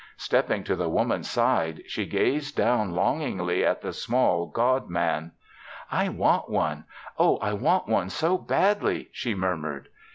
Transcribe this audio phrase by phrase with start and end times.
[0.17, 5.31] Stepping to the Woman's side, she gazed down longingly at the small God Man.
[5.91, 6.85] "I want one.
[7.19, 9.89] Oh, I want one so badly," she murmured.